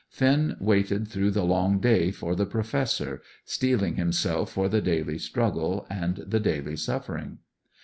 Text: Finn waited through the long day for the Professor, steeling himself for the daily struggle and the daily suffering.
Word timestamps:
Finn 0.09 0.57
waited 0.59 1.07
through 1.09 1.29
the 1.29 1.43
long 1.45 1.79
day 1.79 2.09
for 2.09 2.33
the 2.33 2.47
Professor, 2.47 3.21
steeling 3.45 3.97
himself 3.97 4.51
for 4.51 4.67
the 4.67 4.81
daily 4.81 5.19
struggle 5.19 5.85
and 5.91 6.15
the 6.25 6.39
daily 6.39 6.75
suffering. 6.75 7.37